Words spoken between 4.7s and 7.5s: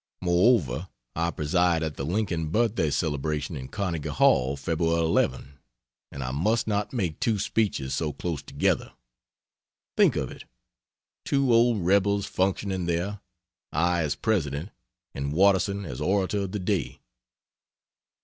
11, and I must not make two